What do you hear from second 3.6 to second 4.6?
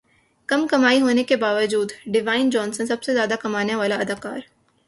والے اداکار